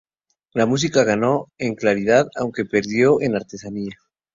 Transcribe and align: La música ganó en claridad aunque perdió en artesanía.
La 0.55 0.65
música 0.65 1.03
ganó 1.03 1.51
en 1.59 1.75
claridad 1.75 2.27
aunque 2.35 2.65
perdió 2.65 3.21
en 3.21 3.35
artesanía. 3.35 3.95